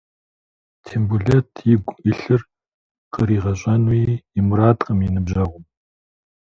[0.85, 2.41] Тембулэт игу илъыр
[3.13, 4.03] къригъэщӏэнуи
[4.39, 5.65] и мурадкъым и ныбжьэгъум.